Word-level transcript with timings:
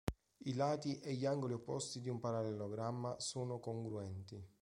I 0.45 0.53
lati 0.55 0.99
e 0.99 1.13
gli 1.13 1.27
angoli 1.27 1.53
opposti 1.53 2.01
di 2.01 2.09
un 2.09 2.19
parallelogramma 2.19 3.19
sono 3.19 3.59
congruenti. 3.59 4.43